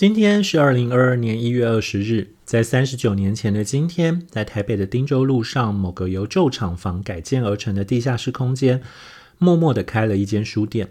[0.00, 8.80] 今天是二零二二年一月二十日，在三十九年前的今天，在台北的汀州路上某个由旧厂房改建而成的地下室空间，
[9.36, 10.88] 默默的开了一间书店。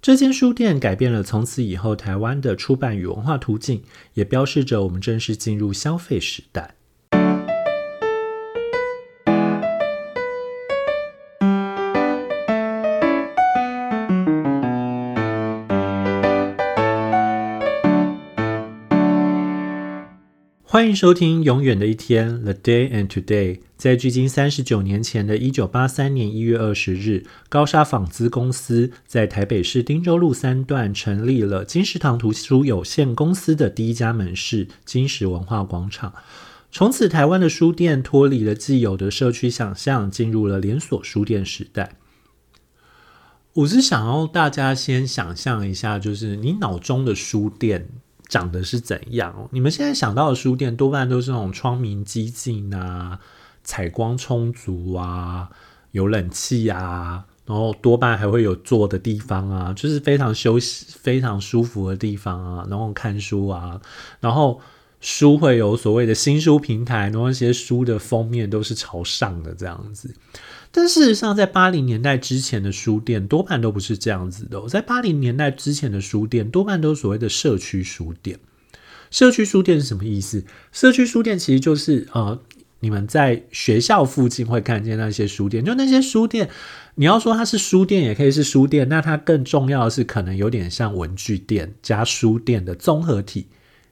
[0.00, 3.82] 这间书店改变了从此以后台湾的出版与文化途径，
[4.14, 6.76] 也标示着我们正式进入消费时代。
[20.72, 23.60] 欢迎收听《永远的一天》The Day and Today。
[23.76, 36.14] 在距今三十九年前的一九八三年一月二十日，高沙纺织公司在台北市汀州路三段成立了金石堂图书有限公司的第一家门市——金石文化广场。
[36.70, 41.96] 从此，台湾的书店脱离了既有的社区想象，进入了连锁书店时代。
[43.52, 47.90] 我是想要大家先想象一下，就是你脑中的书店。
[48.32, 49.46] 长得是怎样？
[49.50, 53.20] 你们现在想到的书店多半都是那种窗明几净啊，
[53.62, 55.50] 采光充足啊，
[55.90, 63.78] 有冷气啊，然后多半还会有坐的地方啊，就是非常休息、非常舒服的地方啊，然后看书啊，
[64.20, 64.58] 然后
[65.02, 70.14] 书会有所谓的新书平台，然后一些书的封面都是朝上的这样子。
[70.74, 74.66] 但事实上，在八零年代之前的书店多半都不是这样子的。
[74.68, 78.40] 在八零年代之前的书店多半都是所谓的社区书店。
[79.10, 80.44] 社区书店是什么意思？
[80.72, 82.40] 社区书店其实就是呃，
[82.80, 85.62] 你们在学校附近会看见那些书店。
[85.62, 86.48] 就那些书店，
[86.94, 88.88] 你要说它是书店，也可以是书店。
[88.88, 93.48] 那它更重要的是，可能有点像文具店加书店的综合体。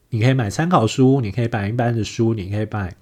[0.08, 2.96] 你可以买参考书，你可以买一般的书，你可以买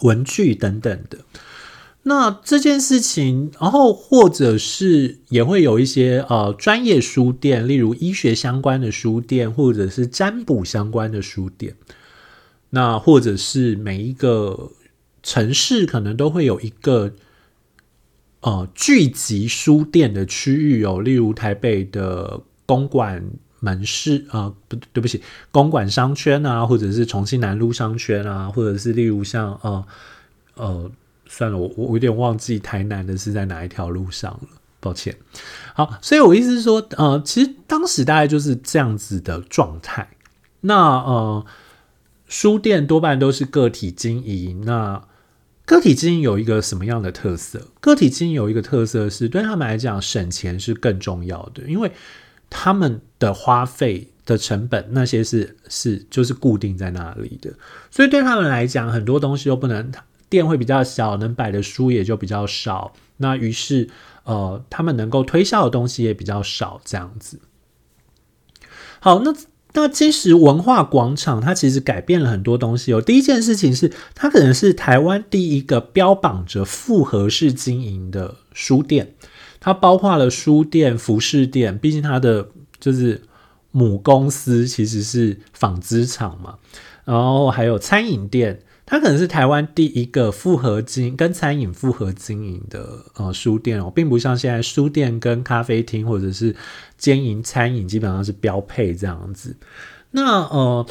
[0.00, 1.18] 文具等等的。
[2.12, 11.76] 那这件事情，然后或者是也会有一些呃专业书店，例如医学相关的书店，或者是占卜相关的书店。
[12.70, 14.72] 那或者是每一个
[15.22, 17.12] 城市可能都会有一个
[18.40, 23.24] 呃聚集书店的区域哦，例如台北的公馆
[23.60, 29.86] 门市啊，不对不起，公馆商圈啊，或者是重庆南路商圈啊，或者是例如像呃
[30.56, 30.90] 呃。
[31.32, 34.48] 算了，我我有点忘记台南的是在哪一条路上了，
[34.80, 35.16] 抱歉。
[35.74, 40.08] 好，所以我意思是说，呃，其实当时大概就是这样子的状态。
[40.62, 41.46] 那呃，
[42.26, 44.64] 书店多半都是个体经营。
[44.64, 45.04] 那
[45.64, 47.68] 个体经营有一个什么样的特色？
[47.80, 51.92] 个体经营有一个特色是对他们来讲，省钱是更重要的，因为
[52.50, 57.52] 他们的花费的成本那些是是就是固定在那里的，
[57.88, 59.92] 所以对他们来讲，很多东西都不能。
[60.30, 62.94] 店会比较小，能摆的书也就比较少。
[63.18, 63.90] 那于是，
[64.24, 67.40] 呃，他们能够推销的东西也比较少，这样子。
[69.00, 69.34] 好，那
[69.72, 72.92] 那其实文化广场，它其实改变了很多东西。
[72.92, 73.02] 哦。
[73.02, 79.14] 第一件事情是，它可能是台湾第一个标榜着复合式经营的书店。
[79.58, 82.48] 它包括了书店、服饰店，毕竟它的
[82.78, 83.22] 就是
[83.70, 86.56] 母公司其实是纺织厂嘛。
[87.04, 88.62] 然后还有餐饮店。
[88.90, 96.56] 它可能是台湾第一个复合经跟餐饮复合经营的呃书店哦，并不像现在书店跟咖啡厅或者是
[96.98, 99.56] 兼营餐饮基本上是标配这样子。
[100.10, 100.84] 那呃，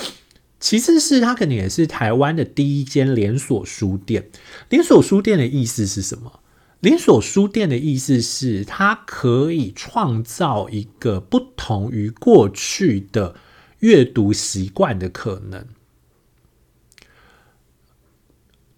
[0.62, 4.30] 其次是它可能也是台湾的第一间连锁书店。
[4.70, 6.40] 连锁书店的意思是什么？
[6.80, 13.36] 连锁书店的意思是它可以创造一个不同于过去的
[13.80, 15.66] 阅读习惯的可能。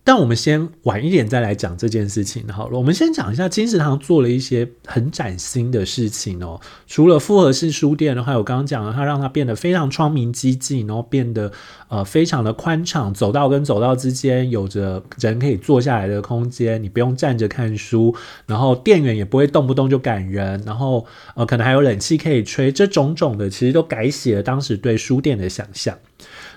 [0.03, 2.77] 但我们先晚一点再来讲这件事情好了。
[2.77, 6.59] 我们先讲一下金石堂做了一些很崭新的事情哦。
[6.87, 11.51] 除了复合式书店的话，我刚刚讲了，它让它变得非常窗明几净，然后变得
[11.87, 18.15] 呃非常的宽敞，走道跟走道之间有着人可以坐下来的空间，你不用站着看书，
[18.47, 25.95] 然后店员也不会动不动就赶人，然后呃可能还有冷气可以吹，这种种的其实都改写了当时对书店的想象。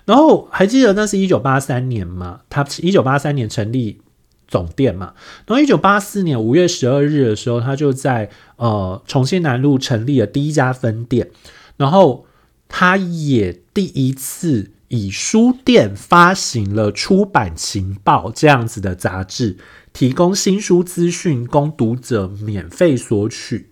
[0.07, 2.43] 然后还记得那是一九八三年嘛？
[2.51, 4.03] 他一九八三年成立
[4.47, 5.15] 总店嘛。
[5.47, 11.31] 然后一九八四年五月十二日的时候，他就在呃重庆南路成立了第一家分店。
[11.79, 12.27] 然后
[12.69, 19.57] 他也第一次以书店发行了出版情报这样子的杂志，
[19.95, 23.71] 提供新书资讯供读者免费索取。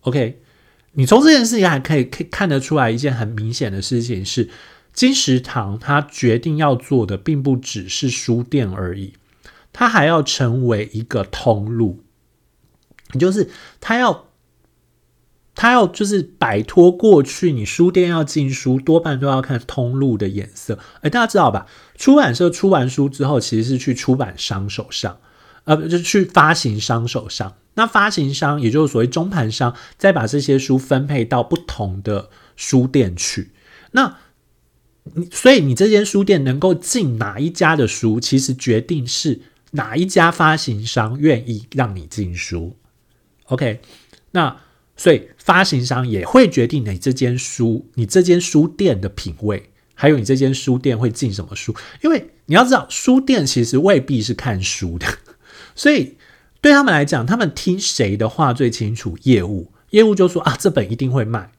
[0.00, 0.40] OK，
[0.92, 4.48] 你从这件事情还可以可以看得出来一件很明显的事情是。
[4.92, 9.14] 金石堂他决定要做的，并不只是书店而已，
[9.72, 12.02] 他还要成为一个通路，
[13.18, 13.48] 就是
[13.80, 14.26] 他要
[15.54, 20.78] 他要就是摆脱过去，你书店要进书，多半都要看通路的颜色。
[21.02, 21.66] 哎，大家知道吧？
[21.96, 25.18] 出版社出完书之后，其实是去出版商手上，
[25.64, 27.56] 呃，就去发行商手上。
[27.74, 33.52] 那发行商，也就是所谓中盘商，再把这些书分配到不同的书店去。
[33.92, 34.18] 那
[35.30, 39.40] 所以你这间书店能够进哪一家的书，其实决定是
[39.72, 42.76] 哪一家发行商愿意让你进书。
[43.44, 43.80] OK，
[44.32, 44.56] 那。
[44.96, 51.74] 所以发行商也会决定你这间书、你这间书店的品味，还有你这间书店会进什么书。
[52.02, 55.06] 因为你要知道，书店其实未必是看书的，
[55.74, 56.16] 所以
[56.60, 59.16] 对他们来讲，他们听谁的话最清楚。
[59.22, 61.50] 业务业务就说啊，这本一定会卖，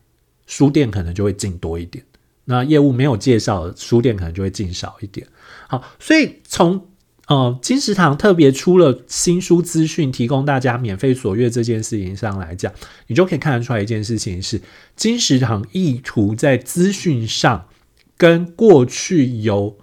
[0.46, 2.06] 书店可能就会进多一点。
[2.52, 5.26] 那业务没有介绍，书店可能就会进少一点。
[5.68, 6.88] 好，所以从
[7.28, 12.74] 呃，金石堂特别出了新书资讯，提供大家免费索阅这件事情上来讲，
[13.08, 14.62] 你就可以看得出来一件事情是，
[14.98, 17.70] 金石堂意图在资讯上
[18.18, 19.80] 跟过去由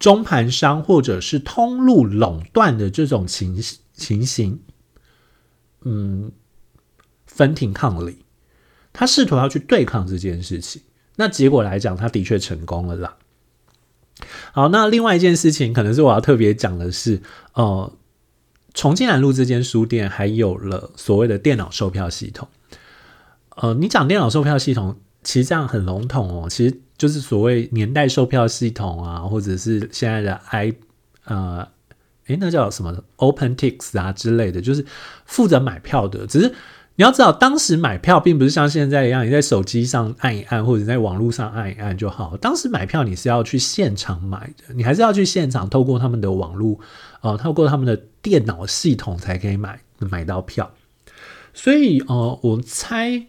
[0.00, 3.62] 中盘商或者是通路垄断的这种情
[3.92, 4.60] 情形，
[5.84, 6.32] 嗯，
[7.26, 8.24] 分庭抗礼，
[8.92, 10.82] 他试图要去对抗这件事情，
[11.16, 13.16] 那结果来讲，他的确成功了啦。
[14.52, 17.20] 好，那另外一件事情，可能是我要特别讲的是，
[17.52, 17.92] 呃，
[18.72, 22.48] 重庆南路这间书店还有了所谓的电脑售票系统。
[23.56, 30.72] 呃，你讲电脑售票系统，其实这样很笼统哦，其实就是所谓年代售票系统啊，或者是现在的 i
[31.24, 31.68] 呃，
[32.26, 34.84] 诶，那叫什么 OpenTix 啊之类的，就是
[35.26, 36.54] 负责买票的，只是。
[36.96, 42.36] 你要知道，当时买票并不是像现在一样，你在手机上按一按，或者在网络上按一按就好。
[42.36, 46.78] 当时买票你是要去现场买的，你还是要去现场，透过他们的网络，
[47.20, 50.70] 呃，透过他们的电脑系统才可以买买到票。
[51.52, 53.26] 所以，呃，我猜。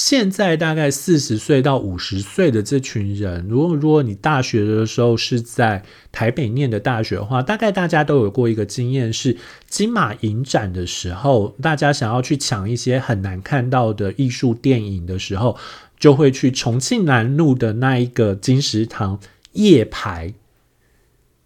[0.00, 9.36] 现在大概四十岁到五十岁的这群人，如果如果你大学的时候是在台北念的大学的话，大概大家都有过一个经验，是
[9.66, 15.58] 金马影展的时候，大家想要去抢一些很难看到的艺术电影的时候，
[15.98, 19.18] 就会去重庆南路的那一个金石堂
[19.54, 20.32] 夜排，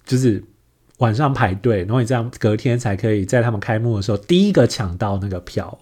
[0.04, 0.44] 就是
[0.99, 5.78] 晚上排队，然后你这样隔天才可以在他们开幕的时候第一个抢到那个票，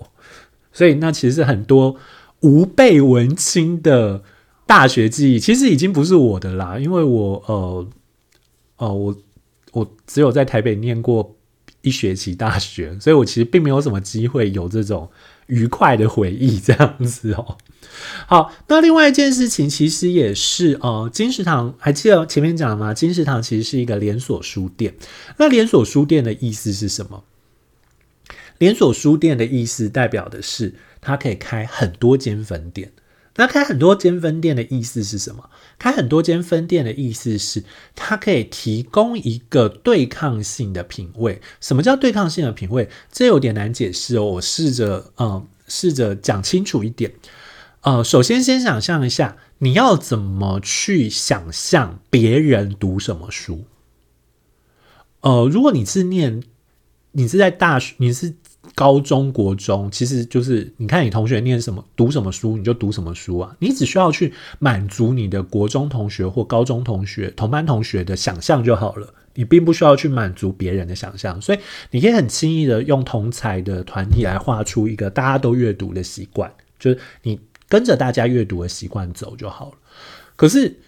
[0.73, 1.97] 所以那其实很多。
[2.41, 4.23] 无辈文青的
[4.67, 7.89] 大学记忆，其实已经不是我的啦，因为我呃
[8.77, 9.17] 呃，我
[9.73, 11.37] 我只有在台北念过
[11.83, 15.09] 一学期大学，所以我其实并没有什么机会有这种
[15.47, 17.57] 愉快的回忆这样子哦。
[18.27, 22.95] 好，那另外一件事情，其实也是呃，金石堂还记得前面讲吗？
[22.95, 24.95] 金石堂其实是一个连锁书店。
[25.39, 27.25] 那连锁书店的意思是什么？
[28.61, 30.77] 连锁书店的意思代表的是。
[31.03, 32.93] 它可以开很多间分店，
[33.37, 35.49] 那开很多间分店的意思是什么？
[35.79, 37.65] 开很多间分店的意思是，
[37.97, 41.41] 它可以提供一个对抗性的品味。
[41.59, 42.91] 什么叫对抗性的品味？
[43.11, 44.25] 这有点难解释哦。
[44.27, 47.15] 我试着，嗯，试着讲清楚一点。
[47.81, 53.65] 呃，首先先想象一下，你要怎么去想象别人读什么书？
[55.23, 56.43] 呃，如果你是念，
[57.13, 58.35] 你是在大学，你是。
[58.75, 71.59] 高中国中其实就是你看你同学念什么读什么书你就读什么书啊，你只需要去满足你的国中同学或高中同学同班同学的想象就好了，你并不需要去满足别人的想象，所以
[71.91, 79.79] 你可以很轻易的用同才的团体来画出一个大家都阅读的习惯，就是你跟着大家阅读的习惯走就好了。
[80.37, 80.79] 可是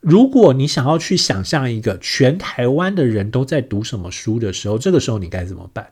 [0.00, 5.88] 如果你想要去想象一个全台湾的人都在读什么书的时候，这个时候你该怎么办？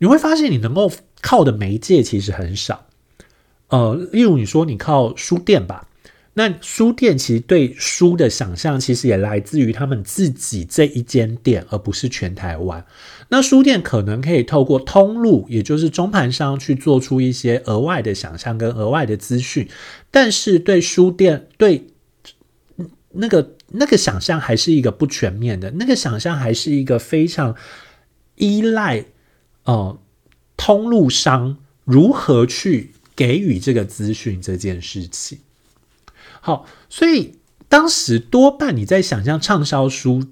[0.00, 0.90] 你会发现，你能够
[1.20, 2.86] 靠的媒介其实很少。
[3.68, 5.86] 呃，例如你说你靠书店吧，
[6.34, 12.84] 那书店其实对书的想象，其实也来自于他们自己这一间店，而不是全台湾。
[13.28, 19.68] 那书店可能可以透过通路，也就是中盘商去做出一些额外的想象跟额外的资讯，
[20.10, 21.88] 但是对书店对
[23.12, 27.54] 那个那个想象还是一个不全面的，那个想象还是一个非常
[28.36, 29.04] 依赖。
[29.64, 29.98] 哦，
[30.56, 35.38] 通路商如何去给予这个资讯这件事情？
[36.40, 37.36] 好，所以
[37.68, 40.24] 当时多半你在想象畅销书，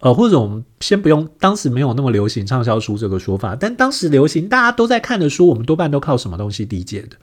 [0.00, 7.16] 呃，或者我们先不用，当时没有那么流行畅销书这个说法，但当时流行大家都在看的书，我们多半都靠什么东西理解的？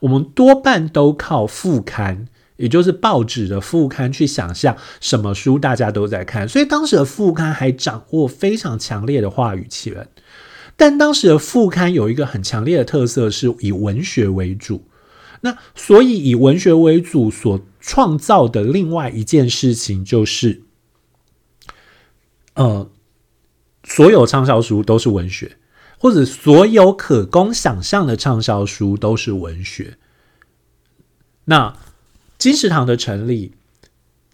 [0.00, 10.08] 我们多半都靠副刊，也就是报纸的副刊去想象什么书大家都在看，所以当时的副刊还掌握非常强烈的话语权。
[10.76, 14.84] 但当时的副刊有一个很强烈的特色，是以文学为主。
[15.42, 20.62] 那所以以文学为主所创造的另外一件事情就是，
[22.54, 22.90] 呃，
[23.84, 25.58] 所有畅销书都是文学，
[25.98, 29.98] 或者所有可供想象的畅销书都是文学。
[31.46, 31.76] 那
[32.38, 33.52] 金石堂的成立。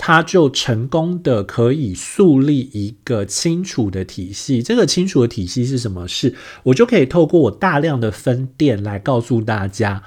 [0.01, 4.63] 他就成功的可以树立一个清楚的体系。
[4.63, 6.07] 这个清楚的体系是什么？
[6.07, 10.05] 是我就可以透过我大量的分店来告诉大家，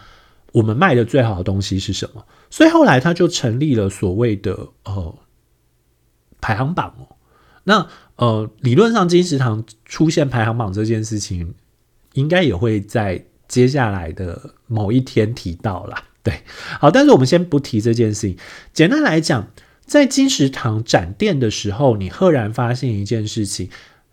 [0.53, 2.25] 我们卖的最好的东西是什么。
[2.49, 5.13] 所以后来他就成立了所谓的呃
[6.39, 7.15] 排行榜哦。
[7.65, 11.53] 那呃理论上金石堂出现排行榜这件事情，
[12.13, 16.05] 应该也会在接下来的某一天提到啦。
[16.23, 16.43] 对，
[16.79, 18.37] 好，但是我们先不提这件事情。
[18.71, 19.49] 简单来讲。
[19.91, 23.67] 在金石堂展店的时候，你赫然发现一件事情，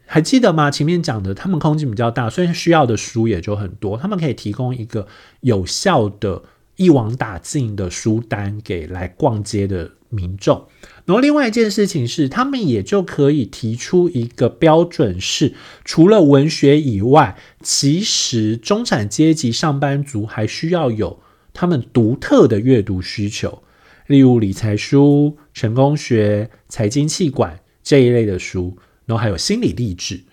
[0.06, 0.72] 还记得吗？
[0.72, 3.96] 前面讲的，他们空间比较大，所以需要的书也就很多。
[3.96, 5.06] 他们可以提供一个
[5.42, 6.42] 有效的、
[6.74, 10.66] 一网打尽的书单给来逛街的民众。
[11.04, 15.54] 然后，另外一件事情是，他们也就可以提出一个标准，是
[15.84, 21.20] 除了文学以外，其实中产阶级上班族还需要有
[21.54, 23.62] 他们独特的阅读需求。
[24.08, 30.24] 例如理财书、成功学、财经气管这一类的书，然后还有心理励志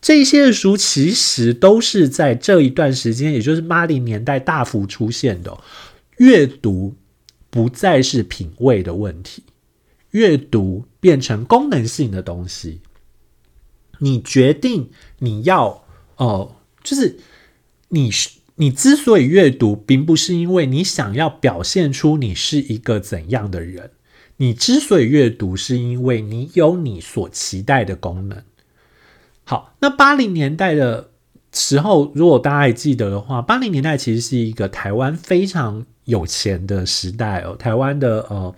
[0.00, 5.56] 这些的书，其实都是在这一段时间，也就是八零年代大幅出现的。
[6.16, 6.96] 阅读
[7.50, 9.44] 不再是品味的问题，
[10.10, 12.80] 阅读变成功能性的东西。
[13.98, 15.84] 你决定你要
[16.16, 17.18] 哦，就是
[17.88, 18.39] 你是。
[18.60, 23.92] 你之所以阅读，并不是因为你想要表现出你是一个怎样的人。
[24.36, 28.42] 你之所以阅读，是因为你有你所期待的功能。
[29.44, 31.08] 好，那八零年代的
[31.54, 37.56] 时候，如果大家还记得的话，八零年代其实是一个台湾非常有钱的时代哦。
[37.58, 38.54] 台湾的呃，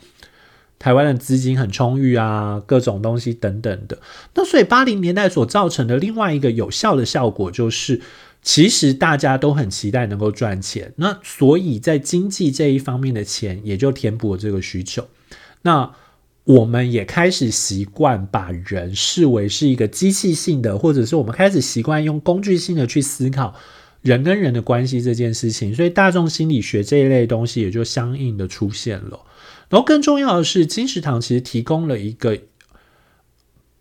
[0.81, 4.01] 台湾的资金很充裕啊，各种东西等等的。
[4.35, 8.01] 那所以八零年代所造成的另外一个有效的效果就是。
[8.43, 15.09] 其实大家都很期待能够赚钱，那所以在经济这一方面的钱也就填补了这个需求。
[15.63, 15.95] 那
[16.45, 23.55] 我们也开始习惯把人视为是一个机器性的，或者是我们开始习惯用工具性的去思考
[24.01, 29.21] 人跟人的关系这件事情，所以大众心理学这一类东西也就相应的出现了。
[29.69, 32.37] 然后更重要的是，金石堂其实提供了一个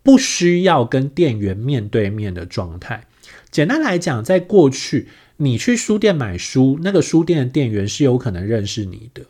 [0.04, 3.08] 不需要跟店员面对面的状态。
[3.50, 5.08] 简单来讲，在过去，
[5.38, 9.22] 你去书店买书，那个书店的店员是有可能认识你的。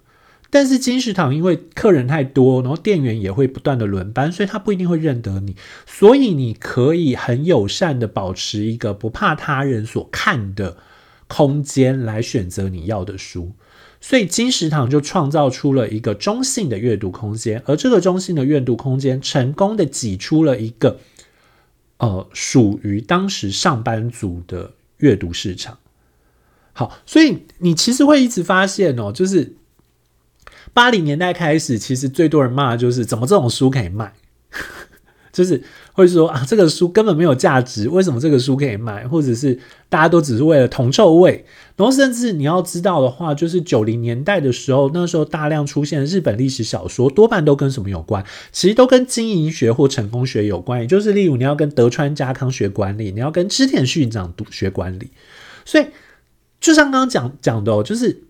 [0.50, 5.56] 但是金石堂因为客人太多，然后店员也会不断的轮班，所以他不一定会认得你。
[5.86, 10.76] 所以你可以很友善的保持一个不怕他人所看的
[11.26, 13.52] 空间来选择你要的书。
[13.98, 20.98] 所以金石堂就创造出了一个中性的阅读空间，而这个中性的阅读空间成功的挤出了一个。
[22.02, 25.78] 呃，属于当时上班族的阅读市场。
[26.72, 29.54] 好，所以你其实会一直发现哦，就是
[30.72, 34.12] 八零年代开始，其实最多人骂的就是怎么这种书可以卖。
[35.32, 35.62] 就是
[35.94, 39.08] 会说啊，这个书根本没有价值，为什么这个书可以卖？
[39.08, 39.58] 或者是
[39.88, 41.46] 大家都只是为了铜臭味？
[41.74, 48.22] 然后甚至你要知道的话，就是九零年代的时候，那时候大量出现日本历史小说，多半都跟什么有关？
[48.52, 50.82] 其实都跟经营学或成功学有关。
[50.82, 55.10] 也就是例如你要跟德川家康学管理，你要跟织田信长读学管理。
[55.64, 55.86] 所以
[56.60, 58.24] 就像刚刚讲讲的，就是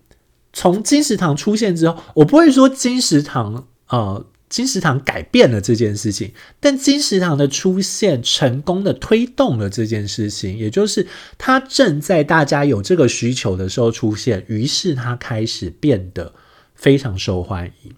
[0.53, 4.25] 从金石堂出现之后，我不会说金石堂呃。
[4.53, 11.07] 金石堂改变了这件事情，但金石堂的出现成功的推动了这件事情，也就是
[11.39, 16.35] 它正在大家有这个需求的时候出现，于是它开始变得
[16.75, 17.95] 非常受欢迎。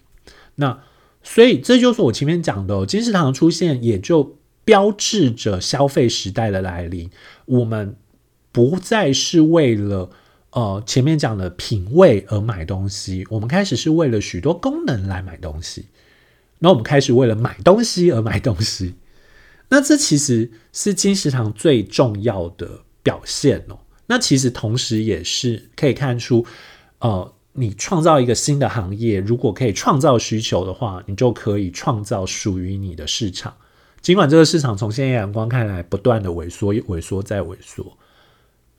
[0.54, 0.78] 那
[1.22, 7.10] 所以这就是我前面讲的，金石堂出现也就标志着消费时代的来临。
[7.44, 7.96] 我们
[8.50, 10.08] 不再是为了
[10.52, 15.84] 呃前面讲的品味而买东西，我们开始是为了许多功能来买东西。
[16.66, 18.96] 那我们开始为了买东西而买东西，
[19.68, 23.78] 那这其实是金石堂最重要的表现哦。
[24.08, 26.44] 那其实同时也是可以看出，
[26.98, 33.54] 呃，你创造一个新的行业，如果可以创造需求的话，你就可以创造属于你的市场。
[34.02, 37.96] 尽管这个市场从现在眼光看来不断的萎缩、萎缩再萎缩，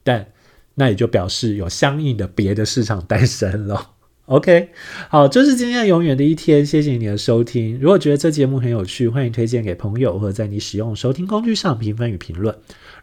[0.03, 0.27] 但
[0.75, 3.91] 那也就表示有相应的别的市场诞生了。
[4.27, 4.71] OK，
[5.07, 7.79] 好，这是今天永远的一天，谢谢你的收听。
[7.79, 12.53] 如果觉得这节目很有趣，欢迎推荐给朋友，或者在你使用收听工具上评分与评论。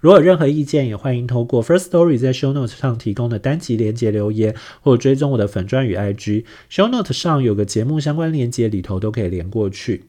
[0.03, 6.45] 如果有任何意见，也欢迎透过 First Story 在 Show Note 上提供的单集连接留言，或追踪我的粉钻与 IG。
[6.71, 10.05] Show Note 上有个节目相关连接，里头都可以连过去。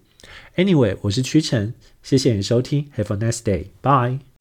[0.57, 4.34] Anyway，我是屈臣，谢谢你收听，Have a nice day，Bye。